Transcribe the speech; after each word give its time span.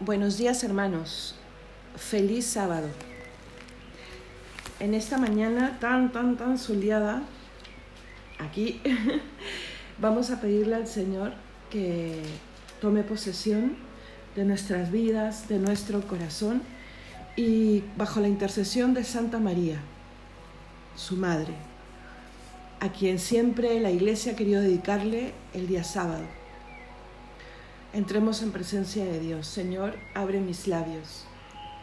Buenos 0.00 0.38
días 0.38 0.62
hermanos, 0.62 1.34
feliz 1.96 2.46
sábado. 2.46 2.86
En 4.78 4.94
esta 4.94 5.18
mañana 5.18 5.78
tan, 5.80 6.12
tan, 6.12 6.36
tan 6.36 6.56
soleada, 6.56 7.24
aquí 8.38 8.80
vamos 10.00 10.30
a 10.30 10.40
pedirle 10.40 10.76
al 10.76 10.86
Señor 10.86 11.32
que 11.68 12.22
tome 12.80 13.02
posesión 13.02 13.74
de 14.36 14.44
nuestras 14.44 14.92
vidas, 14.92 15.48
de 15.48 15.58
nuestro 15.58 16.00
corazón 16.02 16.62
y 17.34 17.82
bajo 17.96 18.20
la 18.20 18.28
intercesión 18.28 18.94
de 18.94 19.02
Santa 19.02 19.40
María, 19.40 19.80
su 20.94 21.16
madre, 21.16 21.54
a 22.78 22.92
quien 22.92 23.18
siempre 23.18 23.80
la 23.80 23.90
Iglesia 23.90 24.34
ha 24.34 24.36
querido 24.36 24.62
dedicarle 24.62 25.32
el 25.54 25.66
día 25.66 25.82
sábado. 25.82 26.22
Entremos 27.94 28.42
en 28.42 28.52
presencia 28.52 29.02
de 29.02 29.18
Dios. 29.18 29.46
Señor, 29.46 29.94
abre 30.14 30.40
mis 30.40 30.68
labios 30.68 31.24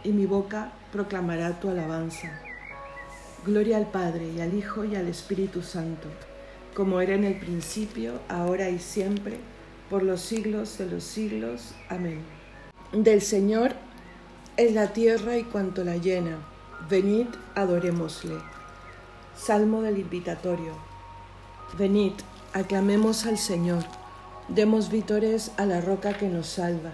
y 0.04 0.10
mi 0.10 0.28
boca 0.28 0.72
proclamará 0.92 1.60
tu 1.60 1.68
alabanza. 1.68 2.40
Gloria 3.44 3.78
al 3.78 3.88
Padre 3.88 4.30
y 4.32 4.40
al 4.40 4.54
Hijo 4.54 4.86
y 4.86 4.96
al 4.96 5.08
Espíritu 5.08 5.64
Santo, 5.64 6.08
como 6.76 7.02
era 7.02 7.16
en 7.16 7.24
el 7.24 7.40
principio, 7.40 8.20
ahora 8.30 8.70
y 8.70 8.78
siempre, 8.78 9.40
por 9.90 10.04
los 10.04 10.22
siglos 10.22 10.78
de 10.78 10.86
los 10.86 11.04
siglos. 11.04 11.74
Amén. 11.90 12.20
Del 12.94 13.24
Señor 13.24 13.72
es 14.58 14.74
la 14.74 14.94
tierra 14.94 15.38
y 15.38 15.44
cuanto 15.44 15.84
la 15.84 15.98
llena. 15.98 16.38
Venid, 16.88 17.28
adorémosle. 17.56 18.36
Salmo 19.36 19.82
del 19.82 19.98
invitatorio. 19.98 20.74
Venid, 21.80 22.14
aclamemos 22.54 23.26
al 23.26 23.40
Señor 23.40 23.84
Demos 24.48 24.92
vítores 24.92 25.52
a 25.58 25.66
la 25.66 25.82
roca 25.82 26.14
que 26.14 26.28
nos 26.28 26.46
salva. 26.46 26.92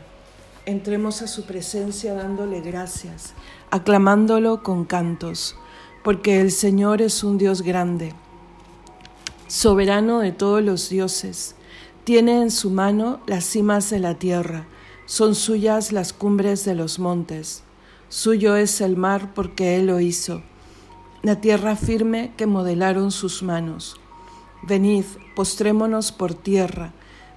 Entremos 0.66 1.22
a 1.22 1.28
su 1.28 1.44
presencia 1.44 2.14
dándole 2.14 2.62
gracias, 2.62 3.34
aclamándolo 3.72 4.64
con 4.64 4.86
cantos, 4.86 5.58
porque 6.02 6.40
el 6.40 6.52
Señor 6.52 7.02
es 7.02 7.26
un 7.26 7.38
Dios 7.38 7.62
grande, 7.62 8.14
soberano 9.48 10.20
de 10.20 10.32
todos 10.32 10.64
los 10.64 10.88
dioses. 10.88 11.56
Tiene 12.06 12.42
en 12.42 12.52
su 12.52 12.70
mano 12.70 13.20
las 13.28 13.44
cimas 13.44 13.90
de 13.90 14.00
la 14.00 14.18
tierra, 14.18 14.66
son 15.06 15.36
suyas 15.36 15.92
las 15.92 16.14
cumbres 16.14 16.64
de 16.64 16.76
los 16.76 17.00
montes. 17.00 17.64
Suyo 18.08 18.56
es 18.56 18.80
el 18.80 18.96
mar 18.96 19.34
porque 19.36 19.76
Él 19.76 19.88
lo 19.88 20.00
hizo, 20.00 20.42
la 21.22 21.42
tierra 21.42 21.76
firme 21.76 22.32
que 22.38 22.46
modelaron 22.46 23.12
sus 23.12 23.44
manos. 23.44 24.00
Venid, 24.64 25.04
postrémonos 25.36 26.14
por 26.14 26.34
tierra 26.34 26.94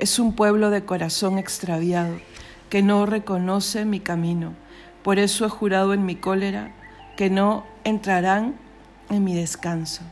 es 0.00 0.18
un 0.18 0.32
pueblo 0.32 0.70
de 0.70 0.84
corazón 0.84 1.38
extraviado, 1.38 2.18
que 2.70 2.82
no 2.82 3.04
reconoce 3.04 3.84
mi 3.84 4.00
camino. 4.00 4.54
Por 5.02 5.18
eso 5.18 5.44
he 5.44 5.50
jurado 5.50 5.92
en 5.92 6.06
mi 6.06 6.16
cólera 6.16 6.72
que 7.18 7.28
no 7.28 7.66
entrarán 7.84 8.54
en 9.10 9.24
mi 9.24 9.34
descanso. 9.34 10.02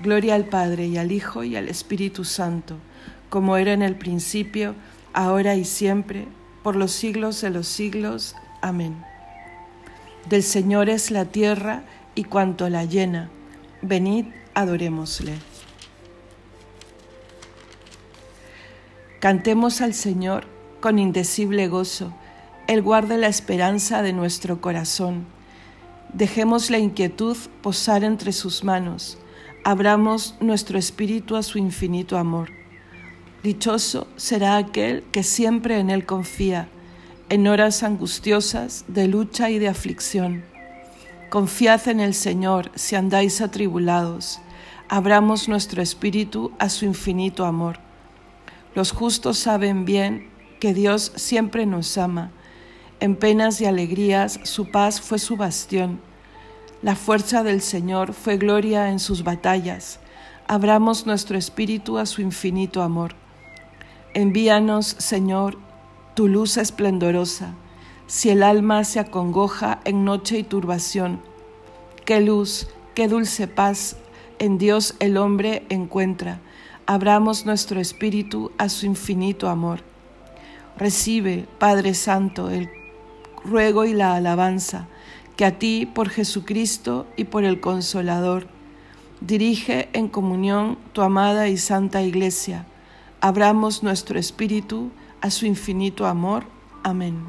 Gloria 0.00 0.36
al 0.36 0.44
Padre 0.44 0.86
y 0.86 0.96
al 0.96 1.10
Hijo 1.10 1.42
y 1.42 1.56
al 1.56 1.68
Espíritu 1.68 2.24
Santo, 2.24 2.76
como 3.30 3.56
era 3.56 3.72
en 3.72 3.82
el 3.82 3.96
principio, 3.96 4.76
ahora 5.12 5.56
y 5.56 5.64
siempre, 5.64 6.28
por 6.62 6.76
los 6.76 6.92
siglos 6.92 7.40
de 7.40 7.50
los 7.50 7.66
siglos. 7.66 8.36
Amén. 8.60 9.04
Del 10.28 10.44
Señor 10.44 10.88
es 10.88 11.10
la 11.10 11.24
tierra 11.24 11.82
y 12.14 12.24
cuanto 12.24 12.68
la 12.68 12.84
llena. 12.84 13.28
Venid, 13.82 14.26
adorémosle. 14.54 15.34
Cantemos 19.24 19.80
al 19.80 19.94
Señor 19.94 20.44
con 20.82 20.98
indecible 20.98 21.66
gozo. 21.66 22.12
Él 22.66 22.82
guarda 22.82 23.16
la 23.16 23.28
esperanza 23.28 24.02
de 24.02 24.12
nuestro 24.12 24.60
corazón. 24.60 25.24
Dejemos 26.12 26.68
la 26.68 26.76
inquietud 26.76 27.34
posar 27.62 28.04
entre 28.04 28.32
sus 28.32 28.64
manos. 28.64 29.16
Abramos 29.64 30.34
nuestro 30.40 30.78
espíritu 30.78 31.36
a 31.36 31.42
su 31.42 31.56
infinito 31.56 32.18
amor. 32.18 32.50
Dichoso 33.42 34.08
será 34.16 34.58
aquel 34.58 35.04
que 35.04 35.22
siempre 35.22 35.78
en 35.78 35.88
Él 35.88 36.04
confía, 36.04 36.68
en 37.30 37.48
horas 37.48 37.82
angustiosas 37.82 38.84
de 38.88 39.08
lucha 39.08 39.48
y 39.48 39.58
de 39.58 39.68
aflicción. 39.68 40.44
Confiad 41.30 41.88
en 41.88 42.00
el 42.00 42.12
Señor 42.12 42.70
si 42.74 42.94
andáis 42.94 43.40
atribulados. 43.40 44.42
Abramos 44.90 45.48
nuestro 45.48 45.80
espíritu 45.80 46.52
a 46.58 46.68
su 46.68 46.84
infinito 46.84 47.46
amor. 47.46 47.83
Los 48.74 48.90
justos 48.90 49.38
saben 49.38 49.84
bien 49.84 50.28
que 50.58 50.74
Dios 50.74 51.12
siempre 51.14 51.64
nos 51.64 51.96
ama. 51.96 52.32
En 52.98 53.14
penas 53.14 53.60
y 53.60 53.66
alegrías 53.66 54.40
su 54.42 54.70
paz 54.70 55.00
fue 55.00 55.18
su 55.18 55.36
bastión. 55.36 56.00
La 56.82 56.96
fuerza 56.96 57.44
del 57.44 57.60
Señor 57.60 58.14
fue 58.14 58.36
gloria 58.36 58.90
en 58.90 58.98
sus 58.98 59.22
batallas. 59.22 60.00
Abramos 60.48 61.06
nuestro 61.06 61.38
espíritu 61.38 61.98
a 61.98 62.06
su 62.06 62.20
infinito 62.20 62.82
amor. 62.82 63.14
Envíanos, 64.12 64.86
Señor, 64.98 65.56
tu 66.14 66.28
luz 66.28 66.56
esplendorosa, 66.56 67.54
si 68.06 68.30
el 68.30 68.42
alma 68.42 68.84
se 68.84 69.00
acongoja 69.00 69.80
en 69.84 70.04
noche 70.04 70.38
y 70.38 70.42
turbación. 70.42 71.20
Qué 72.04 72.20
luz, 72.20 72.68
qué 72.94 73.08
dulce 73.08 73.48
paz 73.48 73.96
en 74.38 74.58
Dios 74.58 74.94
el 74.98 75.16
hombre 75.16 75.64
encuentra 75.68 76.40
abramos 76.86 77.46
nuestro 77.46 77.80
espíritu 77.80 78.52
a 78.58 78.68
su 78.68 78.86
infinito 78.86 79.48
amor. 79.48 79.80
Recibe, 80.76 81.46
Padre 81.58 81.94
Santo, 81.94 82.50
el 82.50 82.68
ruego 83.44 83.84
y 83.84 83.92
la 83.92 84.14
alabanza 84.14 84.88
que 85.36 85.44
a 85.44 85.58
ti, 85.58 85.86
por 85.86 86.10
Jesucristo 86.10 87.06
y 87.16 87.24
por 87.24 87.44
el 87.44 87.60
Consolador, 87.60 88.46
dirige 89.20 89.88
en 89.92 90.08
comunión 90.08 90.78
tu 90.92 91.02
amada 91.02 91.48
y 91.48 91.56
santa 91.56 92.02
Iglesia. 92.02 92.66
Abramos 93.20 93.82
nuestro 93.82 94.18
espíritu 94.18 94.90
a 95.20 95.30
su 95.30 95.46
infinito 95.46 96.06
amor. 96.06 96.44
Amén. 96.82 97.24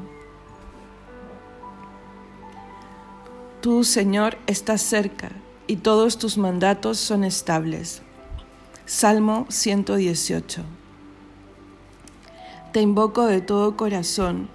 Tú, 3.60 3.82
Señor, 3.82 4.38
estás 4.46 4.82
cerca 4.82 5.30
y 5.66 5.76
todos 5.76 6.18
tus 6.18 6.38
mandatos 6.38 6.98
son 6.98 7.24
estables. 7.24 8.02
Salmo 8.88 9.46
118. 9.48 10.62
Te 12.72 12.80
invoco 12.80 13.26
de 13.26 13.40
todo 13.40 13.76
corazón, 13.76 14.48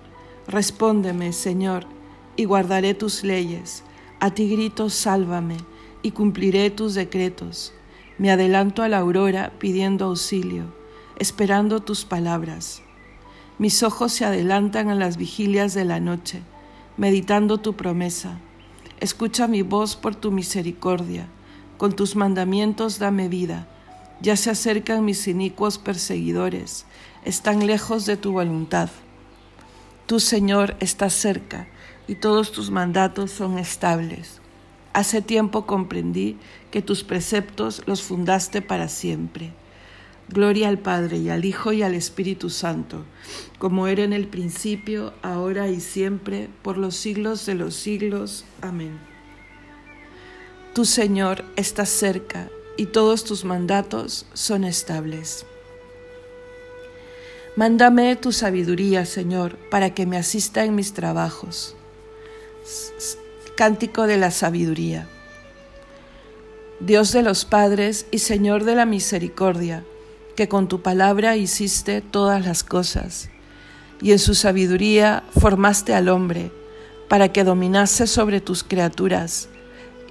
respóndeme, 0.47 1.33
Señor, 1.33 1.85
y 2.37 2.45
guardaré 2.45 2.93
tus 2.93 3.25
leyes. 3.25 3.83
A 4.21 4.31
ti 4.31 4.49
grito, 4.49 4.89
sálvame, 4.89 5.57
y 6.01 6.11
cumpliré 6.11 6.69
tus 6.69 6.93
decretos. 6.93 7.73
Me 8.17 8.31
adelanto 8.31 8.83
a 8.83 8.87
la 8.87 8.99
aurora 8.99 9.51
pidiendo 9.59 10.05
auxilio, 10.05 10.73
esperando 11.19 11.81
tus 11.81 12.05
palabras. 12.05 12.83
Mis 13.57 13.83
ojos 13.83 14.13
se 14.13 14.23
adelantan 14.23 14.87
a 14.87 14.95
las 14.95 15.17
vigilias 15.17 15.73
de 15.73 15.83
la 15.83 15.99
noche, 15.99 16.41
meditando 16.95 17.57
tu 17.57 17.73
promesa. 17.73 18.39
Escucha 19.01 19.49
mi 19.49 19.61
voz 19.61 19.97
por 19.97 20.15
tu 20.15 20.31
misericordia, 20.31 21.27
con 21.77 21.91
tus 21.91 22.15
mandamientos 22.15 22.97
dame 22.97 23.27
vida 23.27 23.67
ya 24.21 24.35
se 24.37 24.51
acercan 24.51 25.03
mis 25.03 25.27
inicuos 25.27 25.77
perseguidores, 25.77 26.85
están 27.25 27.65
lejos 27.65 28.05
de 28.05 28.17
tu 28.17 28.33
voluntad. 28.33 28.89
Tu 30.05 30.19
Señor, 30.19 30.75
estás 30.79 31.13
cerca 31.13 31.67
y 32.07 32.15
todos 32.15 32.51
tus 32.51 32.69
mandatos 32.69 33.31
son 33.31 33.57
estables. 33.57 34.41
Hace 34.93 35.21
tiempo 35.21 35.65
comprendí 35.65 36.37
que 36.69 36.81
tus 36.81 37.03
preceptos 37.03 37.81
los 37.85 38.01
fundaste 38.01 38.61
para 38.61 38.89
siempre. 38.89 39.53
Gloria 40.27 40.69
al 40.69 40.79
Padre 40.79 41.17
y 41.17 41.29
al 41.29 41.45
Hijo 41.45 41.73
y 41.73 41.81
al 41.81 41.93
Espíritu 41.93 42.49
Santo, 42.49 43.05
como 43.57 43.87
era 43.87 44.03
en 44.03 44.13
el 44.13 44.27
principio, 44.27 45.13
ahora 45.23 45.69
y 45.69 45.79
siempre, 45.81 46.49
por 46.61 46.77
los 46.77 46.95
siglos 46.95 47.45
de 47.45 47.55
los 47.55 47.75
siglos. 47.75 48.45
Amén. 48.61 48.99
Tu 50.73 50.85
Señor, 50.85 51.43
estás 51.55 51.89
cerca 51.89 52.49
y 52.77 52.87
todos 52.87 53.23
tus 53.23 53.45
mandatos 53.45 54.25
son 54.33 54.63
estables. 54.63 55.45
Mándame 57.55 58.15
tu 58.15 58.31
sabiduría, 58.31 59.05
Señor, 59.05 59.57
para 59.69 59.93
que 59.93 60.05
me 60.05 60.17
asista 60.17 60.63
en 60.63 60.73
mis 60.73 60.93
trabajos. 60.93 61.75
Cántico 63.57 64.07
de 64.07 64.17
la 64.17 64.31
sabiduría. 64.31 65.09
Dios 66.79 67.11
de 67.11 67.21
los 67.21 67.45
padres 67.45 68.07
y 68.09 68.19
Señor 68.19 68.63
de 68.63 68.75
la 68.75 68.85
misericordia, 68.85 69.83
que 70.35 70.47
con 70.47 70.67
tu 70.67 70.81
palabra 70.81 71.35
hiciste 71.35 72.01
todas 72.01 72.43
las 72.45 72.63
cosas, 72.63 73.29
y 74.01 74.13
en 74.13 74.19
su 74.19 74.33
sabiduría 74.33 75.23
formaste 75.37 75.93
al 75.93 76.09
hombre, 76.09 76.51
para 77.07 77.33
que 77.33 77.43
dominase 77.43 78.07
sobre 78.07 78.39
tus 78.41 78.63
criaturas, 78.63 79.49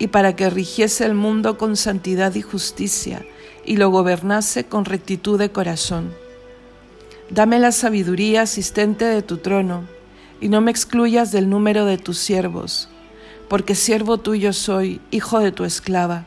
y 0.00 0.08
para 0.08 0.34
que 0.34 0.48
rigiese 0.48 1.04
el 1.04 1.14
mundo 1.14 1.58
con 1.58 1.76
santidad 1.76 2.34
y 2.34 2.40
justicia, 2.40 3.24
y 3.66 3.76
lo 3.76 3.90
gobernase 3.90 4.64
con 4.64 4.86
rectitud 4.86 5.38
de 5.38 5.52
corazón. 5.52 6.10
Dame 7.28 7.58
la 7.58 7.70
sabiduría 7.70 8.42
asistente 8.42 9.04
de 9.04 9.20
tu 9.20 9.36
trono, 9.36 9.84
y 10.40 10.48
no 10.48 10.62
me 10.62 10.70
excluyas 10.70 11.32
del 11.32 11.50
número 11.50 11.84
de 11.84 11.98
tus 11.98 12.16
siervos, 12.16 12.88
porque 13.50 13.74
siervo 13.74 14.16
tuyo 14.16 14.54
soy, 14.54 15.02
hijo 15.10 15.38
de 15.38 15.52
tu 15.52 15.64
esclava, 15.64 16.24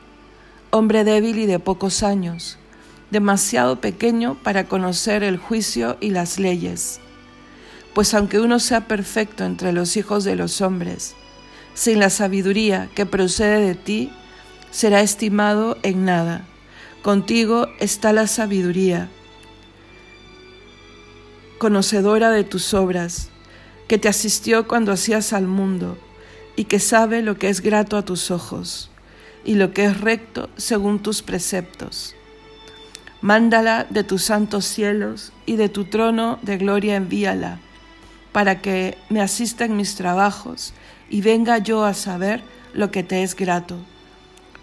hombre 0.69 1.03
débil 1.03 1.39
y 1.39 1.47
de 1.47 1.57
pocos 1.57 2.03
años, 2.03 2.59
demasiado 3.09 3.81
pequeño 3.81 4.37
para 4.43 4.65
conocer 4.65 5.23
el 5.23 5.37
juicio 5.37 5.97
y 5.99 6.11
las 6.11 6.37
leyes. 6.37 6.99
Pues 7.95 8.13
aunque 8.13 8.39
uno 8.39 8.59
sea 8.59 8.87
perfecto 8.87 9.45
entre 9.45 9.73
los 9.73 9.97
hijos 9.97 10.23
de 10.25 10.35
los 10.35 10.61
hombres, 10.61 11.15
sin 11.73 11.99
la 11.99 12.09
sabiduría 12.09 12.89
que 12.95 13.05
procede 13.05 13.65
de 13.65 13.75
ti, 13.75 14.11
será 14.71 15.01
estimado 15.01 15.77
en 15.83 16.05
nada. 16.05 16.45
Contigo 17.01 17.67
está 17.79 18.13
la 18.13 18.27
sabiduría, 18.27 19.09
conocedora 21.57 22.31
de 22.31 22.43
tus 22.43 22.73
obras, 22.73 23.29
que 23.87 23.97
te 23.97 24.07
asistió 24.07 24.67
cuando 24.67 24.91
hacías 24.91 25.33
al 25.33 25.47
mundo 25.47 25.97
y 26.55 26.65
que 26.65 26.79
sabe 26.79 27.21
lo 27.21 27.37
que 27.37 27.49
es 27.49 27.61
grato 27.61 27.97
a 27.97 28.05
tus 28.05 28.31
ojos 28.31 28.89
y 29.45 29.55
lo 29.55 29.73
que 29.73 29.85
es 29.85 29.99
recto 29.99 30.49
según 30.57 31.01
tus 31.01 31.21
preceptos. 31.21 32.15
Mándala 33.21 33.85
de 33.89 34.03
tus 34.03 34.23
santos 34.23 34.65
cielos 34.65 35.31
y 35.45 35.55
de 35.55 35.69
tu 35.69 35.85
trono 35.85 36.39
de 36.41 36.57
gloria 36.57 36.95
envíala, 36.95 37.59
para 38.31 38.61
que 38.61 38.97
me 39.09 39.21
asista 39.21 39.65
en 39.65 39.77
mis 39.77 39.95
trabajos 39.95 40.73
y 41.13 41.21
venga 41.21 41.59
yo 41.59 41.85
a 41.85 41.93
saber 41.93 42.41
lo 42.73 42.89
que 42.89 43.03
te 43.03 43.21
es 43.21 43.35
grato, 43.35 43.77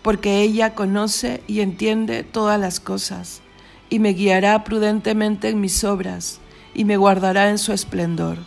porque 0.02 0.40
ella 0.40 0.74
conoce 0.74 1.44
y 1.46 1.60
entiende 1.60 2.24
todas 2.24 2.58
las 2.58 2.80
cosas, 2.80 3.40
y 3.88 4.00
me 4.00 4.14
guiará 4.14 4.64
prudentemente 4.64 5.48
en 5.48 5.60
mis 5.60 5.84
obras, 5.84 6.40
y 6.74 6.84
me 6.84 6.96
guardará 6.96 7.50
en 7.50 7.58
su 7.58 7.72
esplendor. 7.72 8.38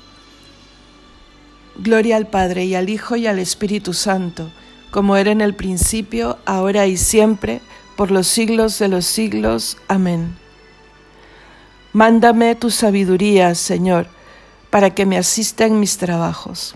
Gloria 1.77 2.17
al 2.17 2.27
Padre 2.27 2.65
y 2.65 2.75
al 2.75 2.89
Hijo 2.89 3.15
y 3.15 3.25
al 3.25 3.39
Espíritu 3.39 3.93
Santo, 3.93 4.51
como 4.91 5.15
era 5.15 5.31
en 5.31 5.39
el 5.39 5.55
principio, 5.55 6.39
ahora 6.43 6.87
y 6.87 6.97
siempre, 6.97 7.61
por 7.95 8.11
los 8.11 8.27
siglos 8.27 8.79
de 8.79 8.89
los 8.89 9.05
siglos. 9.05 9.77
Amén. 9.87 10.35
Mándame 11.93 12.55
tu 12.55 12.69
sabiduría, 12.69 13.55
Señor, 13.55 14.07
para 14.71 14.93
que 14.93 15.05
me 15.05 15.17
asista 15.17 15.65
en 15.65 15.79
mis 15.79 15.97
trabajos. 15.97 16.75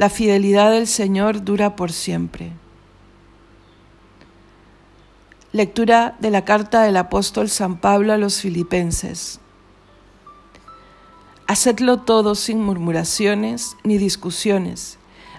La 0.00 0.08
fidelidad 0.08 0.70
del 0.70 0.86
Señor 0.86 1.44
dura 1.44 1.76
por 1.76 1.92
siempre. 1.92 2.52
Lectura 5.52 6.16
de 6.20 6.30
la 6.30 6.46
carta 6.46 6.84
del 6.84 6.96
apóstol 6.96 7.50
San 7.50 7.76
Pablo 7.76 8.14
a 8.14 8.16
los 8.16 8.40
filipenses. 8.40 9.40
Hacedlo 11.46 12.00
todo 12.00 12.34
sin 12.34 12.62
murmuraciones 12.62 13.76
ni 13.84 13.98
discusiones, 13.98 14.96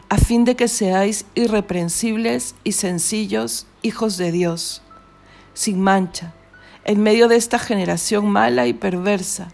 a 0.09 0.19
fin 0.19 0.45
de 0.45 0.55
que 0.55 0.67
seáis 0.67 1.25
irreprensibles 1.33 2.53
y 2.63 2.73
sencillos 2.73 3.65
hijos 3.81 4.17
de 4.17 4.31
Dios, 4.31 4.83
sin 5.55 5.81
mancha, 5.81 6.35
en 6.83 7.01
medio 7.01 7.27
de 7.27 7.37
esta 7.37 7.57
generación 7.57 8.27
mala 8.29 8.67
y 8.67 8.73
perversa, 8.73 9.53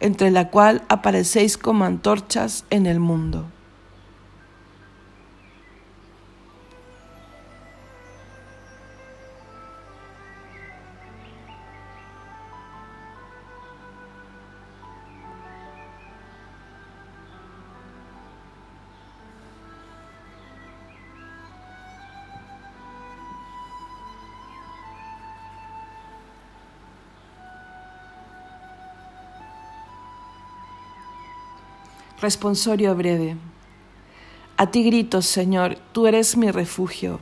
entre 0.00 0.30
la 0.30 0.48
cual 0.48 0.82
aparecéis 0.88 1.58
como 1.58 1.84
antorchas 1.84 2.64
en 2.70 2.86
el 2.86 3.00
mundo. 3.00 3.50
Responsorio 32.20 32.94
breve. 32.94 33.36
A 34.56 34.70
ti 34.70 34.82
grito, 34.84 35.20
Señor, 35.20 35.76
tú 35.92 36.06
eres 36.06 36.36
mi 36.38 36.50
refugio. 36.50 37.20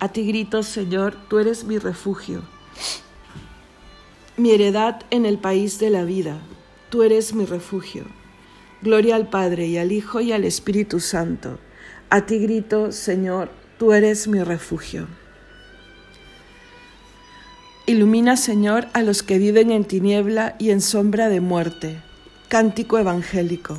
A 0.00 0.08
ti 0.08 0.26
grito, 0.26 0.64
Señor, 0.64 1.16
tú 1.28 1.38
eres 1.38 1.62
mi 1.62 1.78
refugio. 1.78 2.42
Mi 4.36 4.50
heredad 4.50 5.02
en 5.10 5.26
el 5.26 5.38
país 5.38 5.78
de 5.78 5.90
la 5.90 6.02
vida, 6.02 6.40
tú 6.90 7.04
eres 7.04 7.34
mi 7.34 7.44
refugio. 7.44 8.04
Gloria 8.82 9.14
al 9.14 9.28
Padre 9.30 9.66
y 9.68 9.78
al 9.78 9.92
Hijo 9.92 10.20
y 10.20 10.32
al 10.32 10.42
Espíritu 10.42 10.98
Santo. 10.98 11.60
A 12.10 12.26
ti 12.26 12.38
grito, 12.40 12.90
Señor, 12.90 13.48
tú 13.78 13.92
eres 13.92 14.26
mi 14.26 14.42
refugio. 14.42 15.06
Ilumina, 17.86 18.36
Señor, 18.36 18.88
a 18.92 19.02
los 19.02 19.22
que 19.22 19.38
viven 19.38 19.70
en 19.70 19.84
tiniebla 19.84 20.56
y 20.58 20.70
en 20.70 20.80
sombra 20.80 21.28
de 21.28 21.40
muerte. 21.40 22.02
Cántico 22.48 22.98
evangélico. 22.98 23.78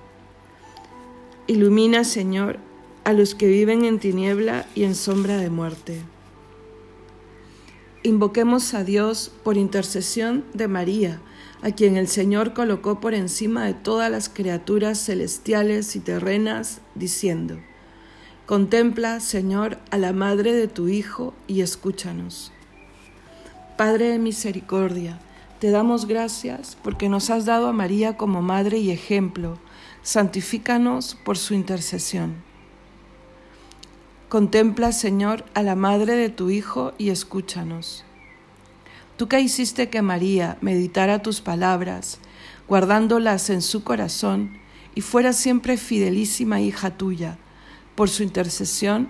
Ilumina, 1.51 2.05
Señor, 2.05 2.59
a 3.03 3.11
los 3.11 3.35
que 3.35 3.45
viven 3.45 3.83
en 3.83 3.99
tiniebla 3.99 4.65
y 4.73 4.85
en 4.85 4.95
sombra 4.95 5.35
de 5.35 5.49
muerte. 5.49 6.01
Invoquemos 8.03 8.73
a 8.73 8.85
Dios 8.85 9.33
por 9.43 9.57
intercesión 9.57 10.45
de 10.53 10.69
María, 10.69 11.19
a 11.61 11.71
quien 11.71 11.97
el 11.97 12.07
Señor 12.07 12.53
colocó 12.53 13.01
por 13.01 13.13
encima 13.13 13.65
de 13.65 13.73
todas 13.73 14.09
las 14.09 14.29
criaturas 14.29 15.03
celestiales 15.03 15.93
y 15.97 15.99
terrenas, 15.99 16.79
diciendo, 16.95 17.59
Contempla, 18.45 19.19
Señor, 19.19 19.77
a 19.89 19.97
la 19.97 20.13
madre 20.13 20.53
de 20.53 20.69
tu 20.69 20.87
Hijo 20.87 21.33
y 21.47 21.59
escúchanos. 21.59 22.53
Padre 23.77 24.07
de 24.11 24.19
misericordia, 24.19 25.19
te 25.59 25.69
damos 25.69 26.05
gracias 26.05 26.77
porque 26.81 27.09
nos 27.09 27.29
has 27.29 27.43
dado 27.43 27.67
a 27.67 27.73
María 27.73 28.15
como 28.15 28.41
madre 28.41 28.77
y 28.77 28.89
ejemplo. 28.89 29.59
Santifícanos 30.03 31.15
por 31.23 31.37
su 31.37 31.53
intercesión. 31.53 32.35
Contempla, 34.29 34.93
Señor, 34.93 35.45
a 35.53 35.61
la 35.61 35.75
madre 35.75 36.15
de 36.15 36.29
tu 36.29 36.49
Hijo 36.49 36.93
y 36.97 37.09
escúchanos. 37.09 38.03
Tú 39.17 39.27
que 39.27 39.39
hiciste 39.39 39.89
que 39.89 40.01
María 40.01 40.57
meditara 40.61 41.21
tus 41.21 41.41
palabras, 41.41 42.17
guardándolas 42.67 43.51
en 43.51 43.61
su 43.61 43.83
corazón, 43.83 44.57
y 44.95 45.01
fuera 45.01 45.33
siempre 45.33 45.77
fidelísima 45.77 46.61
hija 46.61 46.97
tuya, 46.97 47.37
por 47.93 48.09
su 48.09 48.23
intercesión, 48.23 49.09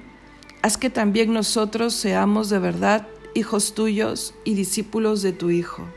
haz 0.61 0.77
que 0.77 0.89
también 0.89 1.31
nosotros 1.31 1.93
seamos 1.93 2.49
de 2.49 2.59
verdad 2.59 3.07
hijos 3.33 3.73
tuyos 3.73 4.33
y 4.43 4.55
discípulos 4.55 5.21
de 5.21 5.31
tu 5.31 5.51
Hijo. 5.51 5.87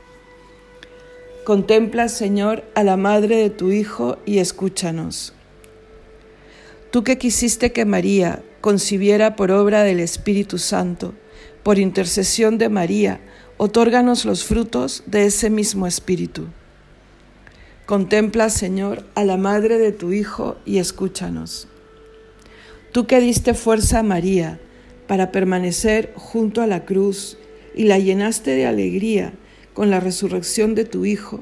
Contempla, 1.44 2.08
Señor, 2.08 2.64
a 2.74 2.82
la 2.82 2.96
madre 2.96 3.36
de 3.36 3.50
tu 3.50 3.70
Hijo 3.70 4.16
y 4.24 4.38
escúchanos. 4.38 5.34
Tú 6.90 7.04
que 7.04 7.18
quisiste 7.18 7.70
que 7.70 7.84
María 7.84 8.42
concibiera 8.62 9.36
por 9.36 9.50
obra 9.50 9.82
del 9.82 10.00
Espíritu 10.00 10.56
Santo, 10.56 11.12
por 11.62 11.78
intercesión 11.78 12.56
de 12.56 12.70
María, 12.70 13.20
otórganos 13.58 14.24
los 14.24 14.42
frutos 14.42 15.02
de 15.04 15.26
ese 15.26 15.50
mismo 15.50 15.86
Espíritu. 15.86 16.46
Contempla, 17.84 18.48
Señor, 18.48 19.04
a 19.14 19.22
la 19.22 19.36
madre 19.36 19.76
de 19.76 19.92
tu 19.92 20.12
Hijo 20.12 20.56
y 20.64 20.78
escúchanos. 20.78 21.68
Tú 22.90 23.06
que 23.06 23.20
diste 23.20 23.52
fuerza 23.52 23.98
a 23.98 24.02
María 24.02 24.60
para 25.06 25.30
permanecer 25.30 26.14
junto 26.16 26.62
a 26.62 26.66
la 26.66 26.86
cruz 26.86 27.36
y 27.74 27.84
la 27.84 27.98
llenaste 27.98 28.52
de 28.52 28.64
alegría 28.64 29.34
con 29.74 29.90
la 29.90 30.00
resurrección 30.00 30.74
de 30.74 30.86
tu 30.86 31.04
Hijo, 31.04 31.40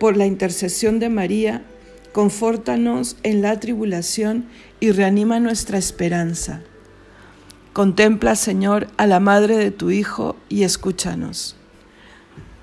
por 0.00 0.16
la 0.16 0.26
intercesión 0.26 0.98
de 0.98 1.08
María, 1.08 1.62
confórtanos 2.12 3.16
en 3.22 3.42
la 3.42 3.60
tribulación 3.60 4.46
y 4.80 4.90
reanima 4.90 5.38
nuestra 5.38 5.78
esperanza 5.78 6.62
Contempla, 7.72 8.34
Señor, 8.34 8.88
a 8.96 9.06
la 9.06 9.20
madre 9.20 9.56
de 9.56 9.70
tu 9.70 9.90
Hijo 9.90 10.34
y 10.48 10.64
escúchanos. 10.64 11.54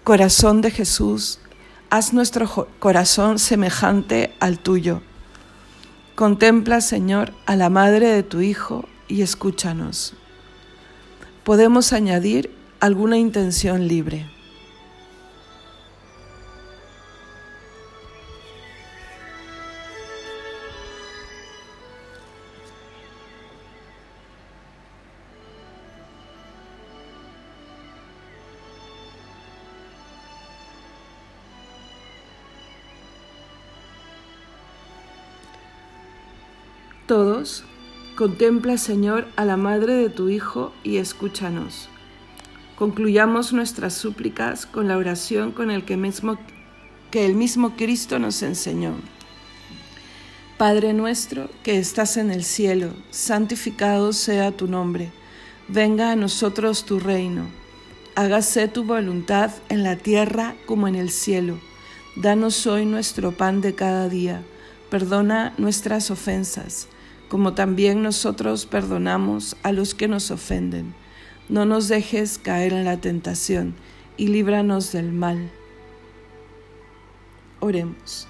Corazón 0.03 0.59
de 0.59 0.69
Jesús, 0.69 1.39
haz 1.89 2.11
nuestro 2.11 2.67
corazón 2.79 3.39
semejante 3.39 4.35
al 4.41 4.59
tuyo. 4.59 5.01
Contempla, 6.15 6.81
Señor, 6.81 7.33
a 7.45 7.55
la 7.55 7.69
madre 7.69 8.09
de 8.09 8.23
tu 8.23 8.41
Hijo 8.41 8.85
y 9.07 9.21
escúchanos. 9.21 10.13
Podemos 11.45 11.93
añadir 11.93 12.51
alguna 12.81 13.17
intención 13.17 13.87
libre. 13.87 14.29
Contempla, 38.17 38.79
Señor, 38.79 39.27
a 39.35 39.45
la 39.45 39.57
madre 39.57 39.93
de 39.93 40.09
tu 40.09 40.27
Hijo 40.27 40.73
y 40.83 40.97
escúchanos. 40.97 41.87
Concluyamos 42.75 43.53
nuestras 43.53 43.93
súplicas 43.93 44.65
con 44.65 44.87
la 44.87 44.97
oración 44.97 45.51
con 45.51 45.69
el 45.69 45.85
que, 45.85 45.97
mismo, 45.97 46.39
que 47.11 47.27
el 47.27 47.35
mismo 47.35 47.77
Cristo 47.77 48.17
nos 48.17 48.41
enseñó. 48.41 48.95
Padre 50.57 50.93
nuestro 50.93 51.47
que 51.61 51.77
estás 51.77 52.17
en 52.17 52.31
el 52.31 52.43
cielo, 52.43 52.91
santificado 53.11 54.11
sea 54.13 54.51
tu 54.51 54.67
nombre. 54.67 55.11
Venga 55.67 56.11
a 56.11 56.15
nosotros 56.15 56.85
tu 56.85 56.99
reino. 56.99 57.43
Hágase 58.15 58.67
tu 58.67 58.83
voluntad 58.83 59.51
en 59.69 59.83
la 59.83 59.95
tierra 59.95 60.55
como 60.65 60.87
en 60.87 60.95
el 60.95 61.11
cielo. 61.11 61.59
Danos 62.15 62.65
hoy 62.65 62.87
nuestro 62.87 63.31
pan 63.33 63.61
de 63.61 63.75
cada 63.75 64.09
día. 64.09 64.41
Perdona 64.89 65.53
nuestras 65.59 66.09
ofensas 66.09 66.87
como 67.29 67.53
también 67.53 68.01
nosotros 68.01 68.65
perdonamos 68.65 69.57
a 69.63 69.71
los 69.71 69.93
que 69.93 70.07
nos 70.07 70.31
ofenden. 70.31 70.93
No 71.49 71.65
nos 71.65 71.87
dejes 71.87 72.37
caer 72.37 72.73
en 72.73 72.85
la 72.85 72.97
tentación 72.97 73.75
y 74.15 74.27
líbranos 74.27 74.91
del 74.91 75.11
mal. 75.11 75.49
Oremos. 77.59 78.27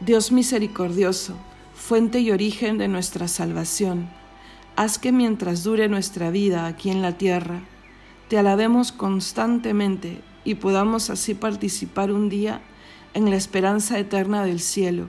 Dios 0.00 0.32
misericordioso, 0.32 1.36
fuente 1.74 2.20
y 2.20 2.30
origen 2.30 2.78
de 2.78 2.88
nuestra 2.88 3.28
salvación, 3.28 4.08
haz 4.76 4.98
que 4.98 5.12
mientras 5.12 5.62
dure 5.62 5.88
nuestra 5.88 6.30
vida 6.30 6.66
aquí 6.66 6.90
en 6.90 7.02
la 7.02 7.18
tierra, 7.18 7.60
te 8.28 8.38
alabemos 8.38 8.92
constantemente 8.92 10.22
y 10.44 10.54
podamos 10.54 11.10
así 11.10 11.34
participar 11.34 12.12
un 12.12 12.30
día 12.30 12.62
en 13.12 13.28
la 13.28 13.36
esperanza 13.36 13.98
eterna 13.98 14.44
del 14.44 14.60
cielo 14.60 15.08